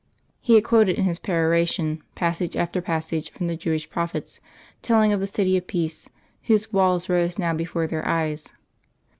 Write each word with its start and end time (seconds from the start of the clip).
He 0.39 0.55
had 0.55 0.63
quoted 0.63 0.95
in 0.97 1.03
his 1.05 1.19
peroration 1.19 2.01
passage 2.15 2.57
after 2.57 2.81
passage 2.81 3.29
from 3.29 3.45
the 3.45 3.55
Jewish 3.55 3.87
prophets, 3.87 4.39
telling 4.81 5.13
of 5.13 5.19
the 5.19 5.27
City 5.27 5.55
of 5.57 5.67
Peace 5.67 6.09
whose 6.45 6.73
walls 6.73 7.07
rose 7.07 7.37
now 7.37 7.53
before 7.53 7.85
their 7.85 8.07
eyes. 8.07 8.51